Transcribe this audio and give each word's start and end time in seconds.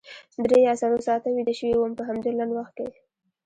درې 0.45 0.57
یا 0.67 0.73
څلور 0.81 1.01
ساعته 1.07 1.27
ویده 1.31 1.53
شوې 1.59 1.75
وم 1.77 1.93
په 1.97 2.03
همدې 2.07 2.31
لنډ 2.39 2.51
وخت 2.55 2.73
کې. 2.77 2.87